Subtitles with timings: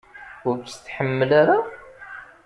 [0.47, 1.57] Ur tt-tḥemmel ara?